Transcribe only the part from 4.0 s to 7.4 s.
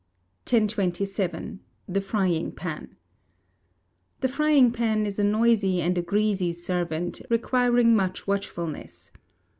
The frying pan is a noisy and a greasy servant,